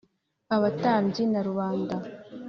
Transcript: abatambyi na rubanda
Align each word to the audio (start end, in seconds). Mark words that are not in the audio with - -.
abatambyi 0.55 1.23
na 1.31 1.41
rubanda 1.47 1.95